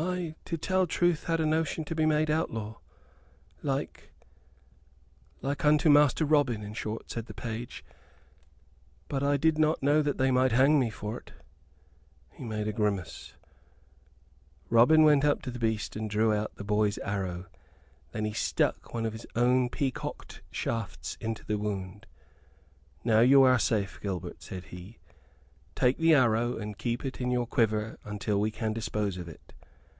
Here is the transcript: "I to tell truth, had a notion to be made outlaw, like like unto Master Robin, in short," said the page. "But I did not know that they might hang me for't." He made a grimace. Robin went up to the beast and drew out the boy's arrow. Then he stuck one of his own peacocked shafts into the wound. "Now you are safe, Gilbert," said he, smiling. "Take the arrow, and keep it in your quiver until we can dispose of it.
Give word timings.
"I 0.00 0.36
to 0.44 0.56
tell 0.56 0.86
truth, 0.86 1.24
had 1.24 1.40
a 1.40 1.44
notion 1.46 1.84
to 1.86 1.94
be 1.96 2.06
made 2.06 2.30
outlaw, 2.30 2.76
like 3.64 4.12
like 5.42 5.64
unto 5.64 5.90
Master 5.90 6.24
Robin, 6.24 6.62
in 6.62 6.72
short," 6.72 7.10
said 7.10 7.26
the 7.26 7.34
page. 7.34 7.84
"But 9.08 9.24
I 9.24 9.36
did 9.36 9.58
not 9.58 9.82
know 9.82 10.00
that 10.02 10.16
they 10.16 10.30
might 10.30 10.52
hang 10.52 10.78
me 10.78 10.88
for't." 10.88 11.32
He 12.30 12.44
made 12.44 12.68
a 12.68 12.72
grimace. 12.72 13.34
Robin 14.70 15.02
went 15.02 15.24
up 15.24 15.42
to 15.42 15.50
the 15.50 15.58
beast 15.58 15.96
and 15.96 16.08
drew 16.08 16.32
out 16.32 16.54
the 16.54 16.62
boy's 16.64 16.98
arrow. 16.98 17.46
Then 18.12 18.24
he 18.24 18.32
stuck 18.32 18.94
one 18.94 19.04
of 19.04 19.12
his 19.12 19.26
own 19.34 19.68
peacocked 19.68 20.42
shafts 20.52 21.18
into 21.20 21.44
the 21.44 21.58
wound. 21.58 22.06
"Now 23.02 23.18
you 23.18 23.42
are 23.42 23.58
safe, 23.58 23.98
Gilbert," 24.00 24.44
said 24.44 24.66
he, 24.66 24.76
smiling. 24.76 24.98
"Take 25.74 25.98
the 25.98 26.14
arrow, 26.14 26.56
and 26.56 26.78
keep 26.78 27.04
it 27.04 27.20
in 27.20 27.32
your 27.32 27.48
quiver 27.48 27.98
until 28.04 28.40
we 28.40 28.52
can 28.52 28.72
dispose 28.72 29.16
of 29.18 29.28
it. 29.28 29.40